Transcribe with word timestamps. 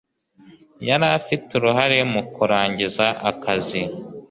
Yari 0.87 1.05
afite 1.17 1.49
uruhare 1.59 1.97
mu 2.11 2.21
kurangiza 2.33 3.05
akazi. 3.29 3.81